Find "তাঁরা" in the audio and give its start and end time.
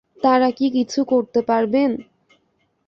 0.17-0.49